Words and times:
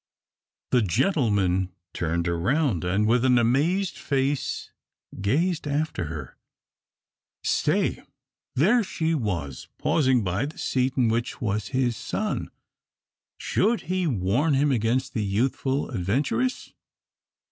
The 0.71 0.81
gentleman 0.81 1.71
turned 1.93 2.27
around, 2.27 2.83
and 2.83 3.05
with 3.05 3.23
an 3.23 3.37
amazed 3.37 3.99
face 3.99 4.71
gazed 5.21 5.67
after 5.67 6.05
her. 6.05 6.37
Stay 7.43 8.01
there 8.55 8.81
she 8.81 9.13
was 9.13 9.67
pausing 9.77 10.23
by 10.23 10.47
the 10.47 10.57
seat 10.57 10.97
in 10.97 11.07
which 11.09 11.39
was 11.39 11.67
his 11.67 11.95
son. 11.95 12.49
Should 13.37 13.81
he 13.93 14.07
warn 14.07 14.55
him 14.55 14.71
against 14.71 15.13
the 15.13 15.23
youthful 15.23 15.91
adventuress? 15.91 16.73